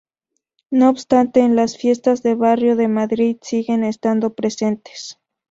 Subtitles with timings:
[0.71, 5.19] No obstante, en las fiestas de barrio de Madrid siguen estando presentes.